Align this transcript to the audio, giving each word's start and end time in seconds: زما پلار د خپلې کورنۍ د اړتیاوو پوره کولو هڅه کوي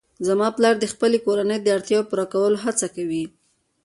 زما 0.27 0.47
پلار 0.57 0.75
د 0.79 0.85
خپلې 0.93 1.17
کورنۍ 1.25 1.57
د 1.61 1.67
اړتیاوو 1.77 2.07
پوره 2.11 2.25
کولو 2.33 2.57
هڅه 2.65 2.87
کوي 2.95 3.23